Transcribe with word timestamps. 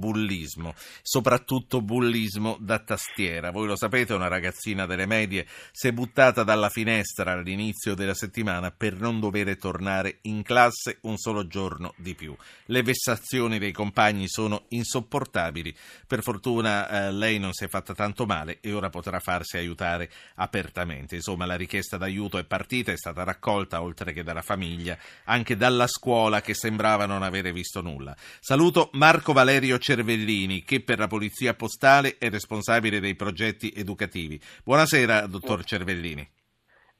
cyberbullismo, 0.00 0.74
soprattutto 1.02 1.82
bullismo 1.82 2.56
da 2.58 2.78
tastiera. 2.78 3.50
Voi 3.50 3.66
lo 3.66 3.76
sapete, 3.76 4.14
una 4.14 4.28
ragazzina 4.28 4.86
delle 4.86 5.06
medie 5.06 5.46
si 5.70 5.88
è 5.88 5.92
buttata 5.92 6.42
dalla 6.42 6.70
finestra 6.70 7.32
all'inizio 7.32 7.94
della 7.94 8.14
settimana 8.14 8.70
per 8.70 8.94
non 8.94 9.20
dover 9.20 9.56
tornare 9.58 10.18
in 10.22 10.42
classe 10.42 10.98
un 11.02 11.16
solo 11.18 11.46
giorno 11.46 11.94
di 11.96 12.14
più. 12.14 12.34
Le 12.66 12.82
vessazioni 12.82 13.58
dei 13.58 13.72
compagni 13.72 14.28
sono 14.28 14.64
insopportabili. 14.68 15.74
Per 16.06 16.22
fortuna 16.22 16.88
eh, 16.88 17.12
lei 17.12 17.38
non 17.38 17.52
si 17.52 17.64
è 17.64 17.68
fatta 17.68 17.94
tanto 17.94 18.26
male 18.26 18.58
e 18.60 18.72
ora 18.72 18.88
potrà 18.88 19.18
farsi 19.20 19.56
aiutare 19.56 20.10
apertamente. 20.36 21.16
Insomma, 21.16 21.46
la 21.46 21.56
richiesta 21.56 21.96
d'aiuto 21.96 22.38
è 22.38 22.44
partita, 22.44 22.92
è 22.92 22.96
stata 22.96 23.24
raccolta 23.24 23.82
oltre 23.82 24.12
che 24.12 24.22
dalla 24.22 24.42
famiglia, 24.42 24.96
anche 25.24 25.56
dalla 25.56 25.86
scuola 25.86 26.40
che 26.40 26.54
sembrava 26.54 27.06
non 27.06 27.22
avere 27.22 27.52
visto 27.52 27.80
nulla. 27.80 28.16
Saluto 28.38 28.90
Marco 28.92 29.32
Valerio 29.32 29.78
Cervellini, 29.90 30.62
che 30.62 30.82
per 30.82 31.00
la 31.00 31.08
Polizia 31.08 31.54
Postale 31.54 32.16
è 32.16 32.30
responsabile 32.30 33.00
dei 33.00 33.16
progetti 33.16 33.72
educativi. 33.74 34.40
Buonasera, 34.62 35.26
dottor 35.26 35.64
Cervellini. 35.64 36.28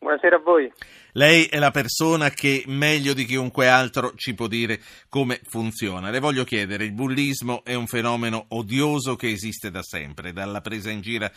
Buonasera 0.02 0.36
a 0.36 0.38
voi. 0.38 0.72
Lei 1.12 1.44
è 1.44 1.58
la 1.58 1.70
persona 1.70 2.30
che 2.30 2.64
meglio 2.68 3.12
di 3.12 3.26
chiunque 3.26 3.68
altro 3.68 4.14
ci 4.14 4.32
può 4.32 4.46
dire 4.46 4.80
come 5.10 5.42
funziona. 5.44 6.08
Le 6.08 6.20
voglio 6.20 6.42
chiedere, 6.42 6.84
il 6.84 6.92
bullismo 6.92 7.62
è 7.64 7.74
un 7.74 7.86
fenomeno 7.86 8.46
odioso 8.48 9.14
che 9.14 9.28
esiste 9.28 9.70
da 9.70 9.82
sempre, 9.82 10.32
dalla 10.32 10.62
presa 10.62 10.88
in, 10.88 11.02
gira, 11.02 11.30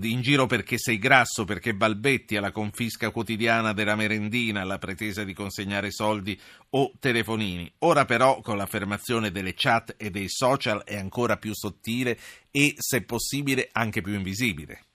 in 0.00 0.22
giro 0.22 0.46
perché 0.46 0.78
sei 0.78 0.96
grasso, 0.96 1.44
perché 1.44 1.74
balbetti, 1.74 2.38
alla 2.38 2.52
confisca 2.52 3.10
quotidiana 3.10 3.74
della 3.74 3.96
merendina, 3.96 4.62
alla 4.62 4.78
pretesa 4.78 5.22
di 5.22 5.34
consegnare 5.34 5.90
soldi 5.90 6.40
o 6.70 6.92
telefonini. 6.98 7.70
Ora 7.80 8.06
però, 8.06 8.40
con 8.40 8.56
l'affermazione 8.56 9.30
delle 9.30 9.52
chat 9.54 9.94
e 9.98 10.08
dei 10.08 10.30
social, 10.30 10.84
è 10.84 10.96
ancora 10.96 11.36
più 11.36 11.52
sottile 11.52 12.16
e, 12.50 12.72
se 12.78 13.02
possibile, 13.02 13.68
anche 13.72 14.00
più 14.00 14.14
invisibile. 14.14 14.85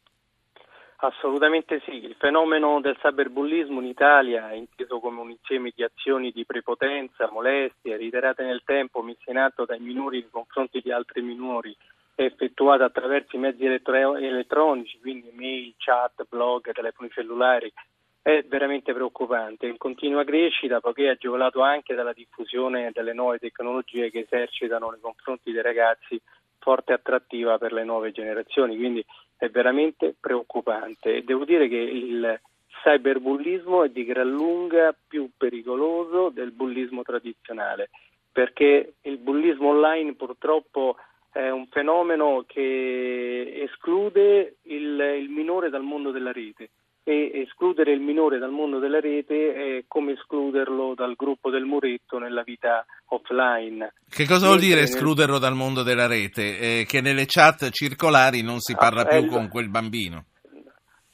Assolutamente 1.03 1.81
sì, 1.83 1.95
il 1.95 2.15
fenomeno 2.19 2.79
del 2.79 2.95
cyberbullismo 2.97 3.79
in 3.81 3.87
Italia 3.87 4.53
inteso 4.53 4.99
come 4.99 5.19
un 5.19 5.31
insieme 5.31 5.71
di 5.75 5.81
azioni 5.81 6.29
di 6.31 6.45
prepotenza, 6.45 7.27
molestie, 7.31 7.97
reiterate 7.97 8.43
nel 8.43 8.61
tempo, 8.63 9.01
messe 9.01 9.31
in 9.31 9.37
atto 9.37 9.65
dai 9.65 9.79
minori 9.79 10.19
nei 10.19 10.29
confronti 10.29 10.79
di 10.79 10.91
altri 10.91 11.23
minori, 11.23 11.75
effettuate 12.13 12.83
attraverso 12.83 13.35
i 13.35 13.39
mezzi 13.39 13.65
elettro- 13.65 14.15
elettronici, 14.15 14.99
quindi 14.99 15.31
mail, 15.33 15.73
chat, 15.77 16.23
blog, 16.29 16.71
telefoni 16.71 17.09
cellulari, 17.09 17.73
è 18.21 18.45
veramente 18.47 18.93
preoccupante, 18.93 19.65
in 19.65 19.77
continua 19.77 20.23
crescita 20.23 20.81
poiché 20.81 21.05
è 21.05 21.09
agevolato 21.09 21.61
anche 21.61 21.95
dalla 21.95 22.13
diffusione 22.13 22.91
delle 22.93 23.13
nuove 23.13 23.39
tecnologie 23.39 24.11
che 24.11 24.27
esercitano 24.29 24.91
nei 24.91 24.99
confronti 24.99 25.51
dei 25.51 25.63
ragazzi 25.63 26.21
forte 26.59 26.93
attrattiva 26.93 27.57
per 27.57 27.73
le 27.73 27.83
nuove 27.83 28.11
generazioni, 28.11 28.77
quindi 28.77 29.03
è 29.41 29.49
veramente 29.49 30.13
preoccupante. 30.19 31.23
Devo 31.23 31.45
dire 31.45 31.67
che 31.67 31.75
il 31.75 32.39
cyberbullismo 32.83 33.83
è 33.83 33.89
di 33.89 34.05
gran 34.05 34.29
lunga 34.29 34.95
più 35.07 35.31
pericoloso 35.35 36.29
del 36.29 36.51
bullismo 36.51 37.01
tradizionale, 37.01 37.89
perché 38.31 38.93
il 39.01 39.17
bullismo 39.17 39.69
online 39.69 40.13
purtroppo 40.13 40.95
è 41.31 41.49
un 41.49 41.65
fenomeno 41.71 42.43
che 42.45 43.63
esclude 43.63 44.57
il, 44.63 44.99
il 45.19 45.29
minore 45.29 45.71
dal 45.71 45.81
mondo 45.81 46.11
della 46.11 46.31
rete 46.31 46.69
e 47.03 47.31
escludere 47.41 47.91
il 47.91 47.99
minore 47.99 48.37
dal 48.37 48.51
mondo 48.51 48.79
della 48.79 48.99
rete 48.99 49.53
è 49.53 49.83
come 49.87 50.13
escluderlo 50.13 50.93
dal 50.95 51.15
gruppo 51.15 51.49
del 51.49 51.65
muretto 51.65 52.19
nella 52.19 52.43
vita 52.43 52.85
offline. 53.07 53.93
Che 54.07 54.25
cosa 54.25 54.47
vuol 54.47 54.59
dire 54.59 54.81
escluderlo 54.81 55.39
dal 55.39 55.55
mondo 55.55 55.83
della 55.83 56.07
rete? 56.07 56.59
Eh, 56.59 56.85
che 56.85 57.01
nelle 57.01 57.25
chat 57.25 57.69
circolari 57.71 58.43
non 58.43 58.59
si 58.59 58.75
parla 58.75 59.01
ah, 59.01 59.05
più 59.05 59.27
con 59.27 59.49
quel 59.49 59.69
bambino? 59.69 60.25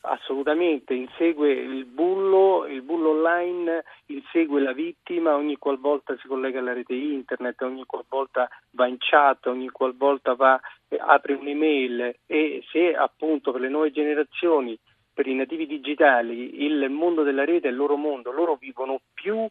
Assolutamente, 0.02 0.94
insegue 0.94 1.52
il 1.52 1.86
bullo, 1.86 2.66
il 2.66 2.82
bullo 2.82 3.10
online 3.10 3.84
insegue 4.06 4.62
la 4.62 4.72
vittima 4.72 5.36
ogni 5.36 5.58
qualvolta 5.58 6.16
si 6.22 6.28
collega 6.28 6.60
alla 6.60 6.72
rete 6.72 6.94
internet, 6.94 7.62
ogni 7.62 7.84
qualvolta 7.86 8.48
va 8.72 8.88
in 8.88 8.96
chat, 9.00 9.48
ogni 9.48 9.70
qualvolta 9.70 10.34
va, 10.34 10.58
eh, 10.88 10.98
apre 10.98 11.34
un'email 11.34 12.16
e 12.26 12.64
se 12.72 12.94
appunto 12.94 13.52
per 13.52 13.60
le 13.60 13.70
nuove 13.70 13.92
generazioni 13.92 14.78
per 15.18 15.26
i 15.26 15.34
nativi 15.34 15.66
digitali 15.66 16.64
il 16.64 16.92
mondo 16.92 17.24
della 17.24 17.44
rete 17.44 17.70
è 17.70 17.72
il 17.72 17.76
loro 17.76 17.96
mondo, 17.96 18.32
loro 18.32 18.56
vivono 18.56 19.02
più 19.16 19.48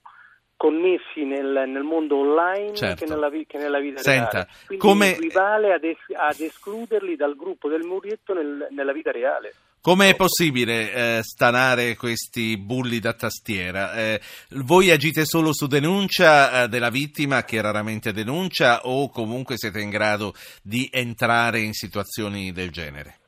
connessi 0.56 1.24
nel, 1.24 1.64
nel 1.66 1.82
mondo 1.82 2.18
online 2.18 2.72
certo. 2.72 3.04
che, 3.04 3.10
nella, 3.10 3.28
che, 3.28 3.58
nella, 3.58 3.80
vita 3.80 4.00
Senta, 4.00 4.30
reale. 4.30 4.48
Quindi 4.66 4.84
come... 4.84 5.10
equivale 5.10 5.72
ad, 5.72 5.82
es, 5.82 5.98
ad, 6.14 6.38
escluderli 6.38 7.16
dal 7.16 7.34
gruppo 7.34 7.68
del 7.68 7.82
Murietto 7.82 8.32
nel, 8.32 8.68
nella 8.70 8.92
vita 8.92 9.10
reale. 9.10 9.52
Come 9.80 10.10
è 10.10 10.14
possibile 10.14 10.92
eh, 10.92 11.22
stanare 11.24 11.96
questi 11.96 12.56
bulli 12.56 13.00
da 13.00 13.14
tastiera? 13.14 13.92
Eh, 13.94 14.20
voi 14.50 14.92
agite 14.92 15.24
solo 15.24 15.52
su 15.52 15.66
denuncia 15.66 16.62
eh, 16.62 16.68
della 16.68 16.90
vittima 16.90 17.42
che 17.42 17.60
raramente 17.60 18.12
denuncia 18.12 18.82
o 18.84 19.10
comunque 19.10 19.56
siete 19.56 19.80
in 19.80 19.90
grado 19.90 20.32
di 20.62 20.88
entrare 20.92 21.58
in 21.58 21.72
situazioni 21.72 22.52
del 22.52 22.70
genere? 22.70 23.18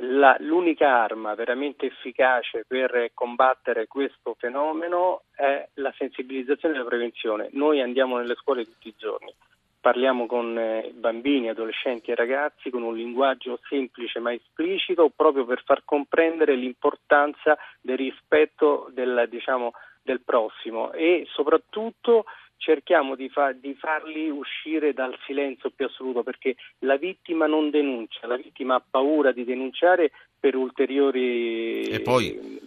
La, 0.00 0.36
l'unica 0.38 1.02
arma 1.02 1.34
veramente 1.34 1.86
efficace 1.86 2.64
per 2.66 3.10
combattere 3.14 3.88
questo 3.88 4.36
fenomeno 4.38 5.22
è 5.34 5.68
la 5.74 5.92
sensibilizzazione 5.96 6.76
e 6.76 6.78
la 6.78 6.84
prevenzione. 6.84 7.48
Noi 7.52 7.80
andiamo 7.80 8.16
nelle 8.16 8.36
scuole 8.36 8.64
tutti 8.64 8.86
i 8.86 8.94
giorni, 8.96 9.34
parliamo 9.80 10.26
con 10.26 10.56
eh, 10.56 10.92
bambini, 10.94 11.48
adolescenti 11.48 12.12
e 12.12 12.14
ragazzi 12.14 12.70
con 12.70 12.82
un 12.82 12.94
linguaggio 12.94 13.58
semplice 13.68 14.20
ma 14.20 14.32
esplicito 14.32 15.10
proprio 15.14 15.44
per 15.44 15.62
far 15.64 15.82
comprendere 15.84 16.54
l'importanza 16.54 17.58
del 17.80 17.96
rispetto 17.96 18.88
del, 18.92 19.26
diciamo, 19.28 19.72
del 20.00 20.20
prossimo 20.20 20.92
e 20.92 21.26
soprattutto 21.28 22.24
cerchiamo 22.58 23.14
di, 23.14 23.28
fa- 23.28 23.52
di, 23.52 23.74
farli 23.74 24.28
uscire 24.28 24.92
dal 24.92 25.16
silenzio 25.24 25.70
più 25.70 25.86
assoluto 25.86 26.22
perché 26.22 26.56
la 26.80 26.96
vittima 26.96 27.46
non 27.46 27.70
denuncia, 27.70 28.26
la 28.26 28.36
vittima 28.36 28.74
ha 28.74 28.84
paura 28.88 29.32
di 29.32 29.44
denunciare 29.44 30.10
per 30.38 30.54
ulteriori 30.54 32.00
poi... 32.02 32.60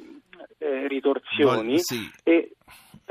eh, 0.58 0.88
ritorsioni. 0.88 1.72
Vol- 1.72 1.80
sì. 1.80 2.10
e, 2.24 2.52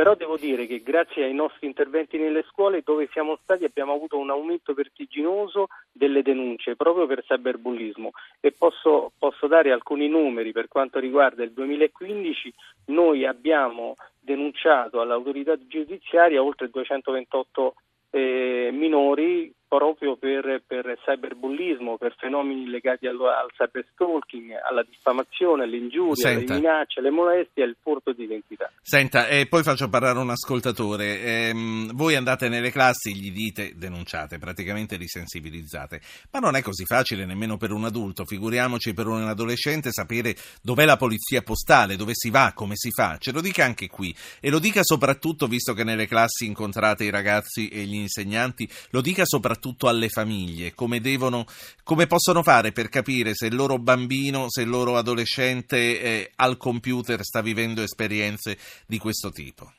però 0.00 0.14
devo 0.14 0.38
dire 0.38 0.66
che 0.66 0.82
grazie 0.82 1.24
ai 1.24 1.34
nostri 1.34 1.66
interventi 1.66 2.16
nelle 2.16 2.42
scuole 2.48 2.80
dove 2.82 3.08
siamo 3.12 3.38
stati 3.42 3.64
abbiamo 3.64 3.92
avuto 3.92 4.16
un 4.16 4.30
aumento 4.30 4.72
vertiginoso 4.72 5.68
delle 5.92 6.22
denunce 6.22 6.74
proprio 6.74 7.06
per 7.06 7.22
cyberbullismo 7.22 8.12
e 8.40 8.50
posso, 8.52 9.12
posso 9.18 9.46
dare 9.46 9.72
alcuni 9.72 10.08
numeri 10.08 10.52
per 10.52 10.68
quanto 10.68 10.98
riguarda 10.98 11.42
il 11.42 11.52
2015 11.52 12.54
noi 12.86 13.26
abbiamo 13.26 13.96
denunciato 14.30 15.00
all'autorità 15.00 15.56
giudiziaria 15.66 16.42
oltre 16.42 16.70
228 16.70 17.74
eh, 18.10 18.70
minori 18.72 19.52
proprio 19.70 20.16
per, 20.16 20.64
per, 20.66 20.98
cyberbullismo, 21.04 21.96
per 21.96 22.16
fenomeni 22.18 22.68
legati 22.68 23.06
al, 23.06 23.14
al 23.14 23.52
cyberstalking, 23.54 24.50
alla 24.68 24.82
diffamazione, 24.82 25.62
alle 25.62 25.76
ingiurie, 25.76 26.16
Senta. 26.16 26.54
alle 26.54 26.60
minacce, 26.60 26.98
alle 26.98 27.10
molestie 27.10 27.62
e 27.62 27.66
al 27.66 27.76
furto 27.80 28.12
di 28.12 28.24
identità. 28.24 28.68
Senta, 28.82 29.28
e 29.28 29.46
poi 29.46 29.62
faccio 29.62 29.88
parlare 29.88 30.18
un 30.18 30.30
ascoltatore. 30.30 31.22
Ehm, 31.22 31.94
voi 31.94 32.16
andate 32.16 32.48
nelle 32.48 32.72
classi, 32.72 33.14
gli 33.14 33.30
dite, 33.30 33.74
denunciate, 33.76 34.38
praticamente 34.38 34.96
li 34.96 35.06
sensibilizzate, 35.06 36.00
ma 36.32 36.40
non 36.40 36.56
è 36.56 36.62
così 36.62 36.84
facile 36.84 37.24
nemmeno 37.24 37.56
per 37.56 37.70
un 37.70 37.84
adulto, 37.84 38.24
figuriamoci 38.24 38.92
per 38.92 39.06
un 39.06 39.22
adolescente 39.22 39.92
sapere 39.92 40.34
dov'è 40.62 40.84
la 40.84 40.96
polizia 40.96 41.42
postale, 41.42 41.94
dove 41.94 42.14
si 42.14 42.30
va, 42.30 42.50
come 42.56 42.72
si 42.74 42.90
fa. 42.90 43.18
Ce 43.20 43.30
lo 43.30 43.40
dica 43.40 43.64
anche 43.64 43.86
qui 43.86 44.12
e 44.40 44.50
lo 44.50 44.58
dica 44.58 44.82
soprattutto, 44.82 45.46
visto 45.46 45.74
che 45.74 45.84
nelle 45.84 46.08
classi 46.08 46.46
incontrate 46.46 47.04
i 47.04 47.10
ragazzi 47.10 47.68
e 47.68 47.84
gli 47.84 47.94
insegnanti, 47.94 48.68
lo 48.90 49.00
dica 49.00 49.24
soprattutto 49.24 49.58
soprattutto 49.60 49.88
alle 49.88 50.08
famiglie, 50.08 50.72
come, 50.74 51.00
devono, 51.00 51.44
come 51.84 52.06
possono 52.06 52.42
fare 52.42 52.72
per 52.72 52.88
capire 52.88 53.34
se 53.34 53.46
il 53.46 53.54
loro 53.54 53.78
bambino, 53.78 54.46
se 54.48 54.62
il 54.62 54.70
loro 54.70 54.96
adolescente 54.96 55.76
eh, 55.76 56.30
al 56.36 56.56
computer 56.56 57.20
sta 57.20 57.42
vivendo 57.42 57.82
esperienze 57.82 58.56
di 58.88 58.98
questo 58.98 59.30
tipo. 59.30 59.70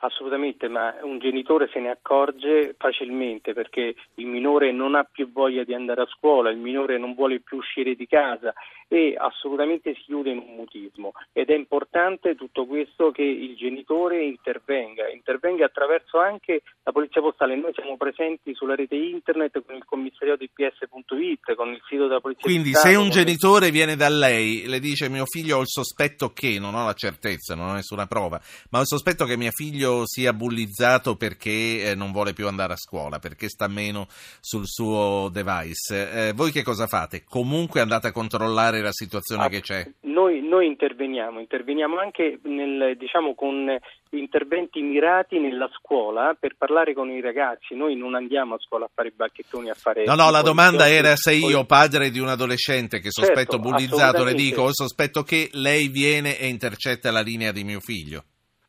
Assolutamente, 0.00 0.68
ma 0.68 0.94
un 1.02 1.18
genitore 1.18 1.68
se 1.72 1.80
ne 1.80 1.90
accorge 1.90 2.76
facilmente 2.78 3.52
perché 3.52 3.94
il 4.14 4.26
minore 4.26 4.72
non 4.72 4.94
ha 4.94 5.02
più 5.02 5.30
voglia 5.32 5.64
di 5.64 5.74
andare 5.74 6.02
a 6.02 6.06
scuola, 6.06 6.50
il 6.50 6.58
minore 6.58 6.98
non 6.98 7.14
vuole 7.14 7.40
più 7.40 7.58
uscire 7.58 7.94
di 7.94 8.06
casa 8.06 8.54
e 8.88 9.14
assolutamente 9.16 9.94
si 9.94 10.02
chiude 10.04 10.30
in 10.30 10.38
un 10.38 10.54
mutismo 10.56 11.12
ed 11.32 11.50
è 11.50 11.54
importante 11.54 12.34
tutto 12.34 12.66
questo 12.66 13.10
che 13.10 13.22
il 13.22 13.56
genitore 13.56 14.24
intervenga, 14.24 15.08
intervenga 15.08 15.66
attraverso 15.66 16.18
anche 16.18 16.62
la 16.82 16.92
polizia 16.92 17.20
postale. 17.20 17.56
Noi 17.56 17.72
siamo 17.74 17.96
presenti 17.96 18.54
sulla 18.54 18.74
rete 18.74 18.96
internet 18.96 19.62
con 19.64 19.76
il 19.76 19.84
commissariato 19.84 20.42
IPS.it, 20.44 21.54
con 21.54 21.68
il 21.68 21.80
sito 21.88 22.06
della 22.06 22.20
polizia 22.20 22.44
Quindi 22.44 22.70
Stato, 22.70 22.88
se 22.88 22.96
un 22.96 23.10
genitore 23.10 23.70
viene 23.70 23.96
da 23.96 24.08
lei, 24.08 24.66
le 24.66 24.80
dice 24.80 25.08
mio 25.08 25.26
figlio 25.26 25.58
ho 25.58 25.60
il 25.60 25.68
sospetto 25.68 26.32
che, 26.32 26.58
non 26.58 26.74
ho 26.74 26.84
la 26.84 26.94
certezza, 26.94 27.54
non 27.54 27.68
ho 27.68 27.72
nessuna 27.74 28.06
prova, 28.06 28.40
ma 28.70 28.78
ho 28.78 28.82
il 28.82 28.86
sospetto 28.86 29.24
che 29.24 29.36
mio 29.36 29.50
figlio 29.50 29.66
figlio 29.68 30.02
sia 30.06 30.32
bullizzato 30.32 31.16
perché 31.16 31.90
eh, 31.90 31.94
non 31.94 32.10
vuole 32.10 32.32
più 32.32 32.48
andare 32.48 32.72
a 32.72 32.76
scuola, 32.76 33.18
perché 33.18 33.48
sta 33.48 33.68
meno 33.68 34.08
sul 34.40 34.66
suo 34.66 35.28
device. 35.30 36.28
Eh, 36.28 36.32
voi 36.32 36.50
che 36.50 36.62
cosa 36.62 36.86
fate? 36.86 37.24
Comunque 37.24 37.80
andate 37.80 38.08
a 38.08 38.12
controllare 38.12 38.77
la 38.80 38.92
situazione 38.92 39.44
ah, 39.44 39.48
che 39.48 39.60
c'è? 39.60 39.90
Noi, 40.02 40.40
noi 40.40 40.66
interveniamo, 40.66 41.40
interveniamo 41.40 41.98
anche 41.98 42.38
nel, 42.42 42.96
diciamo, 42.96 43.34
con 43.34 43.76
interventi 44.10 44.80
mirati 44.80 45.38
nella 45.38 45.68
scuola 45.78 46.36
per 46.38 46.54
parlare 46.56 46.94
con 46.94 47.10
i 47.10 47.20
ragazzi. 47.20 47.74
Noi 47.74 47.96
non 47.96 48.14
andiamo 48.14 48.54
a 48.54 48.58
scuola 48.58 48.86
a 48.86 48.90
fare 48.92 49.08
i 49.08 49.12
bacchettoni, 49.14 49.70
a 49.70 49.74
fare... 49.74 50.04
No, 50.04 50.14
no, 50.14 50.30
la 50.30 50.42
domanda 50.42 50.88
era 50.88 51.14
se 51.16 51.34
io, 51.34 51.64
padre 51.64 52.10
di 52.10 52.18
un 52.18 52.28
adolescente 52.28 53.00
che 53.00 53.10
sospetto 53.10 53.56
certo, 53.56 53.58
bullizzato, 53.58 54.24
le 54.24 54.34
dico, 54.34 54.68
sospetto 54.70 55.22
che 55.22 55.48
lei 55.52 55.88
viene 55.88 56.38
e 56.38 56.48
intercetta 56.48 57.10
la 57.10 57.20
linea 57.20 57.52
di 57.52 57.64
mio 57.64 57.80
figlio. 57.80 58.24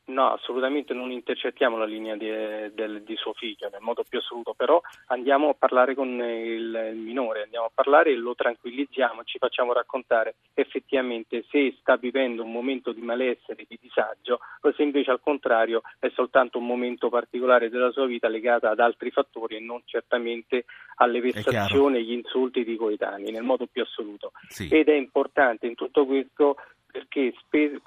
No, 0.09 0.31
assolutamente 0.31 0.93
non 0.93 1.11
intercettiamo 1.11 1.77
la 1.77 1.85
linea 1.85 2.15
di, 2.15 2.27
del, 2.73 3.03
di, 3.03 3.15
suo 3.15 3.33
figlio 3.33 3.69
nel 3.69 3.81
modo 3.81 4.03
più 4.07 4.17
assoluto, 4.17 4.53
però 4.55 4.81
andiamo 5.07 5.49
a 5.49 5.53
parlare 5.53 5.93
con 5.93 6.07
il, 6.07 6.91
il, 6.93 6.97
minore, 6.97 7.43
andiamo 7.43 7.67
a 7.67 7.71
parlare 7.71 8.11
e 8.11 8.15
lo 8.15 8.33
tranquillizziamo, 8.33 9.23
ci 9.23 9.37
facciamo 9.37 9.71
raccontare 9.71 10.35
effettivamente 10.55 11.45
se 11.49 11.75
sta 11.79 11.95
vivendo 11.95 12.43
un 12.43 12.51
momento 12.51 12.91
di 12.91 13.01
malessere, 13.01 13.65
di 13.67 13.77
disagio, 13.79 14.39
o 14.61 14.73
se 14.73 14.81
invece 14.81 15.11
al 15.11 15.21
contrario 15.21 15.83
è 15.99 16.09
soltanto 16.15 16.57
un 16.57 16.65
momento 16.65 17.09
particolare 17.09 17.69
della 17.69 17.91
sua 17.91 18.07
vita 18.07 18.27
legato 18.27 18.65
ad 18.65 18.79
altri 18.79 19.11
fattori 19.11 19.57
e 19.57 19.59
non 19.59 19.83
certamente 19.85 20.65
alle 20.95 21.21
vessazioni 21.21 21.97
e 21.97 21.99
agli 21.99 22.13
insulti 22.13 22.63
di 22.63 22.75
coetanei, 22.75 23.31
nel 23.31 23.43
modo 23.43 23.67
più 23.67 23.83
assoluto. 23.83 24.31
Sì. 24.47 24.69
Ed 24.69 24.89
è 24.89 24.95
importante 24.95 25.67
in 25.67 25.75
tutto 25.75 26.07
questo 26.07 26.55
perché 26.91 27.33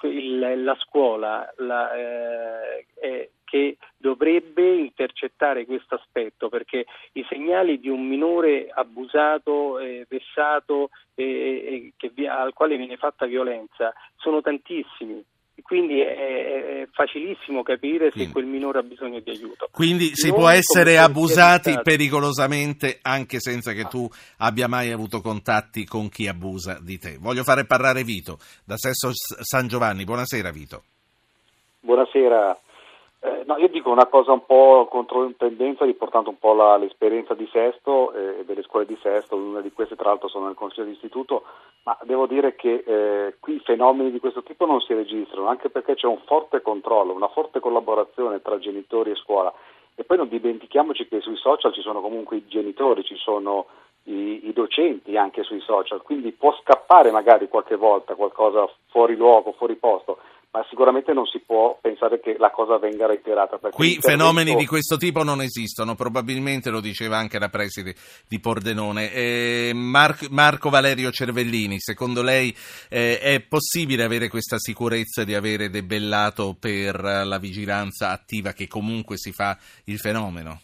il, 0.01 0.63
la 0.63 0.75
scuola 0.79 1.51
la, 1.57 1.93
eh, 1.93 2.85
è, 2.93 3.29
che 3.43 3.77
dovrebbe 3.97 4.77
intercettare 4.77 5.65
questo 5.65 5.95
aspetto 5.95 6.49
perché 6.49 6.85
i 7.11 7.25
segnali 7.29 7.79
di 7.79 7.89
un 7.89 8.07
minore 8.07 8.67
abusato, 8.73 9.77
eh, 9.77 10.07
vessato, 10.09 10.89
eh, 11.13 11.93
che, 11.95 12.11
al 12.27 12.53
quale 12.53 12.77
viene 12.77 12.97
fatta 12.97 13.27
violenza 13.27 13.93
sono 14.15 14.41
tantissimi 14.41 15.23
quindi 15.73 16.01
è, 16.01 16.87
facilissimo 16.91 17.63
capire 17.63 18.11
se 18.15 18.29
quel 18.29 18.45
minore 18.45 18.77
ha 18.77 18.83
bisogno 18.83 19.19
di 19.21 19.31
aiuto. 19.31 19.67
Quindi 19.71 20.11
si 20.13 20.29
Noi 20.29 20.37
può 20.37 20.49
essere 20.49 20.99
abusati 20.99 21.79
pericolosamente 21.81 22.99
anche 23.01 23.39
senza 23.39 23.71
che 23.71 23.85
tu 23.85 24.07
abbia 24.37 24.67
mai 24.67 24.91
avuto 24.91 25.19
contatti 25.19 25.83
con 25.85 26.09
chi 26.09 26.27
abusa 26.27 26.77
di 26.79 26.99
te. 26.99 27.17
Voglio 27.19 27.41
fare 27.41 27.65
parlare 27.65 28.03
Vito 28.03 28.37
da 28.63 28.77
Sesso 28.77 29.09
San 29.13 29.67
Giovanni. 29.67 30.03
Buonasera 30.03 30.51
Vito. 30.51 30.83
Buonasera. 31.79 32.55
Eh, 33.25 33.43
no, 33.45 33.55
io 33.55 33.69
dico 33.69 33.89
una 33.89 34.07
cosa 34.07 34.33
un 34.33 34.45
po' 34.45 34.85
contro 34.91 35.31
tendenza, 35.37 35.85
riportando 35.85 36.29
un 36.29 36.37
po' 36.37 36.53
la, 36.53 36.75
l'esperienza 36.75 37.33
di 37.33 37.47
Sesto 37.53 38.11
e 38.11 38.39
eh, 38.39 38.43
delle 38.43 38.63
scuole 38.63 38.85
di 38.85 38.97
Sesto, 39.01 39.37
una 39.37 39.61
di 39.61 39.71
queste 39.71 39.95
tra 39.95 40.09
l'altro 40.09 40.27
sono 40.27 40.47
nel 40.47 40.55
Consiglio 40.55 40.87
di 40.87 40.91
Istituto, 40.91 41.43
ma 41.83 41.97
devo 42.03 42.27
dire 42.27 42.53
che 42.55 42.83
eh, 42.85 43.35
qui 43.39 43.61
fenomeni 43.63 44.11
di 44.11 44.19
questo 44.19 44.43
tipo 44.43 44.65
non 44.65 44.81
si 44.81 44.93
registrano, 44.93 45.47
anche 45.47 45.69
perché 45.69 45.95
c'è 45.95 46.05
un 46.05 46.19
forte 46.25 46.61
controllo, 46.61 47.13
una 47.13 47.29
forte 47.29 47.61
collaborazione 47.61 48.41
tra 48.41 48.59
genitori 48.59 49.11
e 49.11 49.15
scuola. 49.15 49.53
E 49.95 50.03
poi 50.03 50.17
non 50.17 50.27
dimentichiamoci 50.27 51.07
che 51.07 51.21
sui 51.21 51.37
social 51.37 51.71
ci 51.71 51.81
sono 51.81 52.01
comunque 52.01 52.35
i 52.35 52.47
genitori, 52.47 53.05
ci 53.05 53.15
sono 53.15 53.67
i, 54.03 54.49
i 54.49 54.51
docenti 54.51 55.15
anche 55.15 55.43
sui 55.43 55.61
social, 55.61 56.01
quindi 56.01 56.33
può 56.33 56.53
scappare 56.61 57.09
magari 57.09 57.47
qualche 57.47 57.77
volta 57.77 58.15
qualcosa 58.15 58.67
fuori 58.89 59.15
luogo, 59.15 59.53
fuori 59.53 59.75
posto 59.75 60.17
ma 60.53 60.63
sicuramente 60.69 61.13
non 61.13 61.25
si 61.25 61.39
può 61.39 61.79
pensare 61.81 62.19
che 62.19 62.35
la 62.37 62.51
cosa 62.51 62.77
venga 62.77 63.07
reiterata. 63.07 63.57
Qui 63.71 63.97
fenomeni 63.99 64.53
di 64.53 64.67
questo 64.67 64.97
tipo 64.97 65.23
non 65.23 65.41
esistono, 65.41 65.95
probabilmente 65.95 66.69
lo 66.69 66.79
diceva 66.79 67.17
anche 67.17 67.39
la 67.39 67.49
preside 67.49 67.95
di 68.27 68.39
Pordenone. 68.39 69.11
Eh, 69.11 69.71
Mar- 69.73 70.29
Marco 70.29 70.69
Valerio 70.69 71.09
Cervellini, 71.09 71.79
secondo 71.79 72.21
lei 72.21 72.53
eh, 72.89 73.17
è 73.19 73.41
possibile 73.41 74.03
avere 74.03 74.29
questa 74.29 74.59
sicurezza 74.59 75.23
di 75.23 75.33
avere 75.33 75.71
debellato 75.71 76.55
per 76.59 77.01
la 77.01 77.39
vigilanza 77.39 78.11
attiva 78.11 78.51
che 78.51 78.67
comunque 78.67 79.17
si 79.17 79.31
fa 79.31 79.57
il 79.85 79.97
fenomeno? 79.97 80.61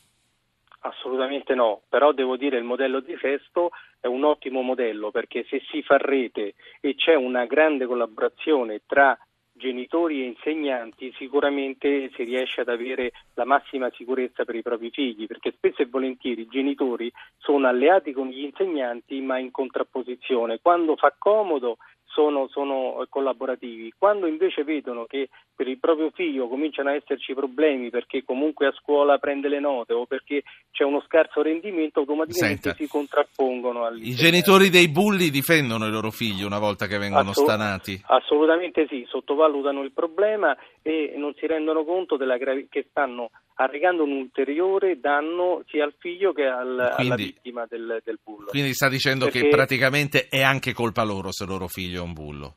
Assolutamente 0.82 1.56
no, 1.56 1.82
però 1.90 2.12
devo 2.12 2.38
dire 2.38 2.52
che 2.52 2.58
il 2.58 2.64
modello 2.64 3.00
di 3.00 3.16
Festo 3.16 3.72
è 4.00 4.06
un 4.06 4.24
ottimo 4.24 4.62
modello 4.62 5.10
perché 5.10 5.46
se 5.50 5.62
si 5.72 5.82
fa 5.82 5.98
rete 5.98 6.54
e 6.80 6.94
c'è 6.96 7.16
una 7.16 7.46
grande 7.46 7.86
collaborazione 7.86 8.82
tra 8.86 9.18
genitori 9.60 10.22
e 10.22 10.26
insegnanti 10.26 11.14
sicuramente 11.18 12.10
si 12.16 12.24
riesce 12.24 12.62
ad 12.62 12.70
avere 12.70 13.12
la 13.36 13.46
massima 13.46 13.92
sicurezza 13.94 14.46
per 14.46 14.56
i 14.56 14.64
propri 14.64 14.90
figli, 14.90 15.28
perché 15.28 15.52
spesso 15.52 15.82
e 15.82 15.86
volentieri 15.86 16.42
i 16.42 16.48
genitori 16.48 17.12
sono 17.38 17.68
alleati 17.68 18.14
con 18.14 18.28
gli 18.28 18.44
insegnanti 18.44 19.20
ma 19.22 19.38
in 19.38 19.52
contrapposizione. 19.52 20.60
Quando 20.62 20.96
fa 20.96 21.14
comodo 21.18 21.78
sono, 22.20 22.48
sono, 22.50 23.06
collaborativi. 23.10 23.94
Quando 23.98 24.28
invece 24.28 24.66
vedono 24.66 25.06
che 25.06 25.30
per 25.56 25.70
il 25.70 25.80
proprio 25.80 26.12
figlio 26.14 26.50
cominciano 26.50 26.90
a 26.90 26.96
esserci 26.96 27.34
problemi 27.34 27.90
perché 27.90 28.26
comunque 28.26 28.68
a 28.68 28.74
scuola 28.74 29.18
prende 29.18 29.48
le 29.48 29.62
note 29.62 29.94
o 29.94 30.06
perché 30.06 30.44
c'è 30.72 30.84
uno 30.84 31.02
scarso 31.06 31.42
rendimento, 31.42 32.02
automaticamente 32.02 32.62
Senta, 32.62 32.78
si 32.78 32.90
contrappongono 32.90 33.88
I 33.96 34.14
genitori 34.16 34.70
dei 34.70 34.90
bulli 34.90 35.30
difendono 35.30 35.88
i 35.88 35.92
loro 35.92 36.12
figli 36.12 36.44
una 36.44 36.60
volta 36.60 36.88
che 36.88 36.98
vengono 36.98 37.30
Assolut- 37.30 37.54
stanati? 37.54 38.02
Assolutamente 38.08 38.86
sì, 38.90 39.06
sottovalutano 39.08 39.82
il 39.82 39.94
problema 39.94 40.56
e 40.82 41.14
non 41.16 41.34
si 41.38 41.48
rendono 41.48 41.86
conto 41.86 42.18
gravi- 42.18 42.68
che 42.70 42.88
stanno 42.90 43.30
arrecando 43.62 44.04
un 44.04 44.12
ulteriore 44.12 45.00
danno 45.00 45.64
sia 45.68 45.84
al 45.84 45.94
figlio 45.98 46.32
che 46.32 46.46
al, 46.46 46.94
quindi, 46.96 47.14
alla 47.14 47.16
vittima 47.16 47.66
del, 47.70 48.02
del, 48.04 48.20
bullo. 48.24 48.48
Quindi 48.48 48.74
sta 48.74 48.88
dicendo 48.88 49.26
Perché... 49.26 49.42
che 49.42 49.48
praticamente 49.50 50.28
è 50.30 50.42
anche 50.42 50.74
colpa 50.74 51.04
loro 51.04 51.32
se 51.32 51.46
loro 51.46 51.68
figlio 51.68 52.00
è 52.00 52.06
un 52.10 52.16
bullo. 52.16 52.56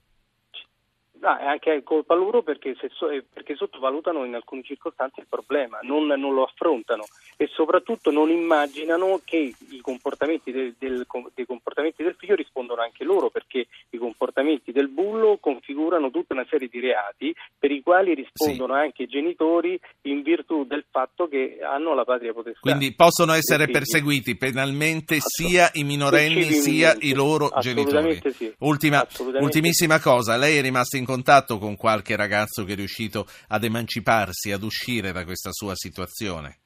No, 1.22 1.36
è 1.38 1.44
anche 1.44 1.84
colpa 1.84 2.16
loro 2.16 2.42
perché, 2.42 2.74
se, 2.80 2.90
eh, 3.14 3.22
perché, 3.32 3.54
sottovalutano 3.54 4.24
in 4.24 4.34
alcune 4.34 4.64
circostanze 4.64 5.20
il 5.20 5.26
problema, 5.28 5.78
non, 5.82 6.06
non, 6.06 6.34
lo 6.34 6.42
affrontano 6.42 7.04
e 7.36 7.48
soprattutto 7.54 8.10
non 8.10 8.28
immaginano 8.28 9.20
che 9.24 9.36
i 9.36 9.80
comportamenti 9.80 10.50
del, 10.50 10.74
del, 10.76 11.06
dei 11.32 11.46
comportamenti 11.46 12.02
del 12.02 12.16
figlio 12.18 12.34
rispondono 12.34 12.82
anche 12.82 13.04
loro 13.04 13.30
perché 13.30 13.68
i 13.90 13.98
comportamenti 13.98 14.72
del 14.72 14.88
bullo 14.88 15.38
configurano 15.40 16.10
tutta 16.10 16.34
una 16.34 16.44
serie 16.50 16.66
di 16.68 16.80
reati 16.80 17.32
per 17.56 17.70
i 17.70 17.82
quali 17.82 18.14
rispondono 18.14 18.74
sì. 18.74 18.80
anche 18.80 19.02
i 19.04 19.06
genitori 19.06 19.78
in 20.02 20.22
virtù 20.22 20.64
del 20.64 20.84
fatto 20.90 21.28
che 21.28 21.60
hanno 21.62 21.94
la 21.94 22.02
patria 22.02 22.32
potestà. 22.32 22.58
Quindi 22.62 22.96
possono 22.96 23.32
essere 23.32 23.68
perseguiti 23.68 24.36
penalmente 24.36 25.18
sia 25.20 25.70
i 25.74 25.84
minorenni 25.84 26.50
sia 26.50 26.96
i 26.98 27.14
loro 27.14 27.48
genitori. 27.60 28.20
Sì. 28.32 28.52
Ultima, 28.58 29.06
ultimissima 29.38 30.00
cosa, 30.00 30.36
lei 30.36 30.56
è 30.56 30.62
rimasto 30.62 30.96
in 30.96 31.10
contatto 31.12 31.58
con 31.58 31.76
qualche 31.76 32.16
ragazzo 32.16 32.64
che 32.64 32.72
è 32.72 32.76
riuscito 32.76 33.26
ad 33.48 33.64
emanciparsi, 33.64 34.50
ad 34.50 34.62
uscire 34.62 35.12
da 35.12 35.24
questa 35.24 35.50
sua 35.52 35.74
situazione? 35.74 36.56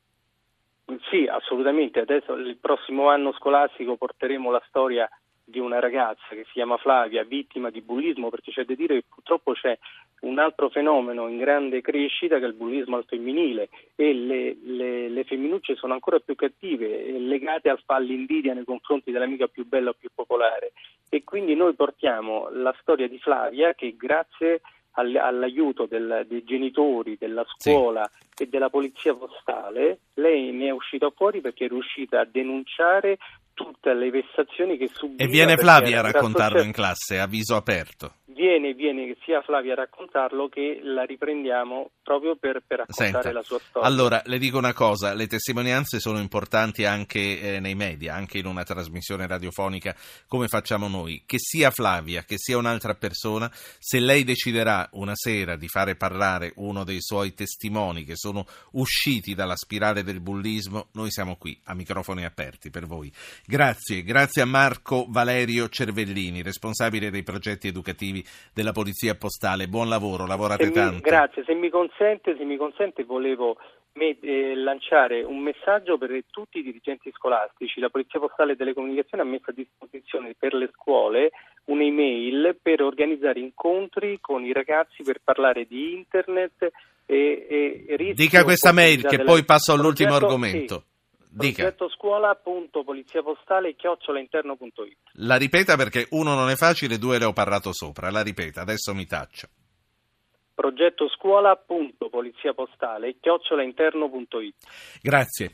Sì, 1.11 1.27
assolutamente. 1.27 1.99
Adesso 1.99 2.35
il 2.35 2.57
prossimo 2.59 3.09
anno 3.09 3.33
scolastico 3.33 3.97
porteremo 3.97 4.53
la 4.53 4.63
storia 4.69 5.09
di 5.49 5.61
una 5.61 5.79
ragazza 5.79 6.27
che 6.31 6.43
si 6.47 6.55
chiama 6.55 6.77
Flavia, 6.77 7.23
vittima 7.23 7.71
di 7.71 7.81
bullismo, 7.81 8.31
perché 8.31 8.51
c'è 8.51 8.65
da 8.65 8.75
dire 8.75 8.97
che 8.97 9.05
purtroppo 9.09 9.53
c'è 9.53 9.79
un 10.23 10.41
altro 10.41 10.69
fenomeno 10.71 11.29
in 11.29 11.39
grande 11.39 11.81
crescita 11.83 12.39
che 12.39 12.45
è 12.45 12.49
il 12.49 12.55
bullismo 12.55 12.97
al 12.97 13.05
femminile 13.07 13.69
e 13.95 14.13
le, 14.13 14.57
le, 14.61 15.09
le 15.09 15.25
femminucce 15.25 15.77
sono 15.77 15.93
ancora 15.93 16.19
più 16.19 16.35
cattive, 16.35 17.13
legate 17.19 17.69
al, 17.69 17.81
nei 18.05 18.65
confronti 18.65 19.13
dell'amica 19.13 19.47
più 19.47 19.67
bella 19.67 19.91
o 19.91 19.97
più 19.97 20.09
popolare 20.13 20.73
e 21.09 21.23
quindi 21.23 21.55
noi 21.55 21.75
portiamo 21.75 22.49
la 22.51 22.75
storia 22.81 23.07
di 23.07 23.19
Flavia 23.19 23.75
che 23.75 23.95
grazie 23.97 24.63
all'aiuto 24.99 25.87
del, 25.87 26.25
dei 26.27 26.43
genitori, 26.43 27.17
della 27.19 27.45
scuola 27.47 28.11
sì. 28.35 28.45
e 28.45 28.49
della 28.49 28.71
polizia 28.71 29.15
postale, 29.15 29.99
lei 30.15 30.53
ne 30.53 30.69
è 30.69 30.71
uscita 30.71 31.11
fuori 31.11 31.41
perché 31.41 31.67
è 31.67 31.69
riuscita 31.69 32.21
a 32.21 32.25
denunciare 32.25 33.19
tutte 33.57 33.95
le 33.95 34.11
vessazioni 34.11 34.77
che 34.77 34.89
subiva. 34.93 35.25
E 35.25 35.27
viene 35.27 35.57
Flavia 35.57 36.01
a 36.01 36.03
raccontarlo 36.03 36.61
in 36.61 36.73
classe, 36.73 37.19
a 37.19 37.27
viso 37.27 37.57
aperto 37.57 38.13
viene, 38.37 38.75
viene 38.75 39.17
sia 39.25 39.41
Flavia 39.41 39.73
a 39.73 39.77
raccontarlo 39.77 40.49
che 40.49 40.79
la 40.83 41.05
riprendiamo 41.05 41.91
proprio 42.03 42.37
per, 42.37 42.63
per 42.65 42.81
raccontare 42.81 43.11
Senta, 43.11 43.33
la 43.33 43.43
sua 43.43 43.59
storia. 43.59 43.89
Allora, 43.89 44.23
le 44.27 44.39
dico 44.39 44.59
una 44.59 44.75
cosa, 44.75 45.15
le 45.15 45.27
testimonianze 45.27 45.99
sono 45.99 46.21
importanti 46.21 46.85
anche 46.85 47.41
eh, 47.41 47.61
nei 47.61 47.75
media, 47.75 48.15
anche 48.15 48.39
in 48.39 48.47
una 48.47 48.63
trasmissione 48.63 49.27
radiofonica 49.27 49.97
come 50.29 50.47
facciamo 50.47 50.87
noi. 50.87 51.23
Che 51.25 51.39
sia 51.39 51.71
Flavia, 51.71 52.23
che 52.23 52.37
sia 52.37 52.59
un'altra 52.59 52.95
persona, 52.95 53.51
se 53.53 53.99
lei 53.99 54.23
deciderà 54.23 54.89
una 54.93 55.15
sera 55.15 55.57
di 55.57 55.67
fare 55.67 55.97
parlare 55.97 56.53
uno 56.57 56.85
dei 56.85 57.01
suoi 57.01 57.33
testimoni 57.33 58.05
che 58.05 58.17
sono 58.17 58.45
usciti 58.73 59.35
dalla 59.35 59.57
spirale 59.57 60.03
del 60.03 60.21
bullismo, 60.21 60.89
noi 60.93 61.11
siamo 61.11 61.37
qui 61.37 61.59
a 61.65 61.75
microfoni 61.75 62.25
aperti 62.25 62.69
per 62.71 62.85
voi. 62.85 63.11
Grazie, 63.49 64.03
grazie 64.03 64.43
a 64.43 64.45
Marco 64.45 65.07
Valerio 65.09 65.69
Cervellini, 65.69 66.43
responsabile 66.43 67.11
dei 67.11 67.23
progetti 67.23 67.69
educativi 67.69 68.25
della 68.53 68.73
Polizia 68.73 69.15
Postale. 69.15 69.69
Buon 69.69 69.89
lavoro, 69.89 70.27
lavorate 70.27 70.65
se 70.65 70.71
tanto. 70.73 70.95
Mi, 70.95 71.01
grazie, 71.01 71.45
se 71.45 71.55
mi 71.55 71.71
consente, 71.71 72.35
se 72.37 72.45
mi 72.45 72.57
consente 72.57 73.05
volevo 73.05 73.57
me, 73.93 74.19
eh, 74.19 74.57
lanciare 74.57 75.23
un 75.23 75.39
messaggio 75.39 75.97
per 75.97 76.25
tutti 76.29 76.59
i 76.59 76.63
dirigenti 76.65 77.13
scolastici. 77.15 77.79
La 77.79 77.89
Polizia 77.89 78.19
Postale 78.19 78.55
e 78.55 78.57
Telecomunicazioni 78.57 79.23
ha 79.23 79.27
messo 79.27 79.51
a 79.51 79.55
disposizione 79.55 80.35
per 80.37 80.53
le 80.53 80.69
scuole 80.75 81.31
un'email 81.67 82.59
per 82.61 82.83
organizzare 82.83 83.39
incontri 83.39 84.19
con 84.21 84.45
i 84.45 84.53
ragazzi 84.53 85.05
per 85.05 85.21
parlare 85.23 85.67
di 85.67 85.95
internet 85.95 86.69
e, 87.07 87.87
e 87.89 88.13
Dica 88.15 88.43
questa 88.43 88.73
mail 88.73 89.07
che 89.07 89.23
poi 89.23 89.45
passo 89.45 89.73
all'ultimo 89.73 90.17
progetto, 90.19 90.27
argomento. 90.27 90.75
Sì. 90.79 90.95
Dica. 91.39 91.65
Progetto 91.65 91.91
scuola.poliziapostale 91.91 93.75
chiocciolainterno.it 93.75 94.97
La 95.17 95.37
ripeta 95.37 95.77
perché 95.77 96.07
uno 96.13 96.35
non 96.35 96.49
è 96.49 96.57
facile, 96.57 96.97
due 96.97 97.19
le 97.19 97.27
ho 97.27 97.35
parlato 97.35 97.75
sopra. 97.75 98.11
La 98.11 98.23
ripeta, 98.23 98.63
adesso 98.63 98.95
mi 98.95 99.05
taccia. 99.05 99.47
Progetto 100.55 101.11
scuola.poliziapostale 101.11 103.17
chiocciolainterno.it 103.21 104.55
Grazie. 105.03 105.51